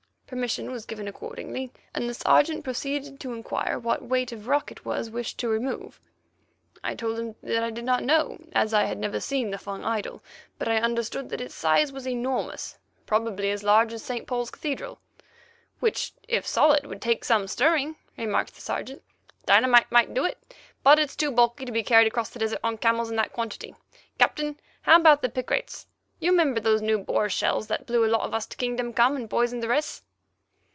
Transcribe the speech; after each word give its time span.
Permission 0.31 0.71
was 0.71 0.85
given 0.85 1.09
accordingly, 1.09 1.73
and 1.93 2.07
the 2.07 2.13
Sergeant 2.13 2.63
proceeded 2.63 3.19
to 3.19 3.33
inquire 3.33 3.77
what 3.77 4.01
weight 4.07 4.31
of 4.31 4.47
rock 4.47 4.71
it 4.71 4.85
was 4.85 5.09
wished 5.09 5.37
to 5.39 5.49
remove. 5.49 5.99
I 6.81 6.95
told 6.95 7.19
him 7.19 7.35
that 7.43 7.61
I 7.65 7.69
did 7.69 7.83
not 7.83 8.01
know, 8.05 8.37
as 8.53 8.73
I 8.73 8.85
had 8.85 8.97
never 8.97 9.19
seen 9.19 9.51
the 9.51 9.57
Fung 9.57 9.83
idol, 9.83 10.23
but 10.57 10.69
I 10.69 10.77
understood 10.77 11.27
that 11.31 11.41
its 11.41 11.53
size 11.53 11.91
was 11.91 12.07
enormous, 12.07 12.77
probably 13.05 13.51
as 13.51 13.61
large 13.61 13.91
as 13.91 14.03
St. 14.03 14.25
Paul's 14.25 14.49
Cathedral. 14.51 15.01
"Which, 15.81 16.13
if 16.29 16.47
solid, 16.47 16.85
would 16.85 17.01
take 17.01 17.25
some 17.25 17.45
stirring," 17.45 17.97
remarked 18.15 18.55
the 18.55 18.61
Sergeant. 18.61 19.01
"Dynamite 19.45 19.91
might 19.91 20.13
do 20.13 20.23
it, 20.23 20.37
but 20.81 20.97
it 20.97 21.09
is 21.09 21.15
too 21.17 21.31
bulky 21.31 21.65
to 21.65 21.73
be 21.73 21.83
carried 21.83 22.07
across 22.07 22.29
the 22.29 22.39
desert 22.39 22.59
on 22.63 22.77
camels 22.77 23.09
in 23.09 23.17
that 23.17 23.33
quantity. 23.33 23.75
Captain, 24.17 24.57
how 24.83 24.95
about 24.95 25.21
them 25.23 25.31
picrates? 25.31 25.87
You 26.21 26.31
remember 26.31 26.61
those 26.61 26.81
new 26.81 26.99
Boer 26.99 27.27
shells 27.27 27.67
that 27.67 27.85
blew 27.85 28.05
a 28.05 28.07
lot 28.07 28.21
of 28.21 28.33
us 28.33 28.45
to 28.45 28.55
kingdom 28.55 28.93
come, 28.93 29.17
and 29.17 29.29
poisoned 29.29 29.61
the 29.61 29.67
rest?" 29.67 30.05